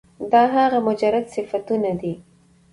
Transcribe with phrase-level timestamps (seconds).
[0.31, 2.13] دا هغه مجرد صفتونه دي